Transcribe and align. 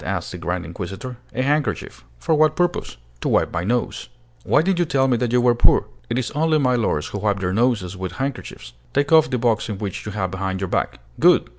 asked 0.03 0.31
the 0.31 0.37
grand 0.39 0.65
inquisitor. 0.65 1.17
"A 1.35 1.43
handkerchief." 1.43 2.03
"For 2.17 2.33
what 2.33 2.55
purpose?" 2.55 2.97
"To 3.19 3.29
wipe 3.29 3.53
my 3.53 3.63
nose." 3.63 4.09
"Why 4.43 4.63
did 4.63 4.79
you 4.79 4.85
tell 4.85 5.07
me 5.07 5.15
that 5.17 5.31
you 5.31 5.39
were 5.39 5.53
poor? 5.53 5.85
It 6.09 6.17
is 6.17 6.31
only 6.31 6.57
milords 6.57 7.09
who 7.09 7.19
wipe 7.19 7.39
their 7.39 7.53
noses 7.53 7.95
with 7.95 8.13
handkerchiefs. 8.13 8.73
Take 8.95 9.11
off 9.11 9.29
the 9.29 9.37
box 9.37 9.67
which 9.67 10.07
you 10.07 10.13
have 10.13 10.31
behind 10.31 10.59
your 10.59 10.69
back. 10.69 11.01
Good! 11.19 11.49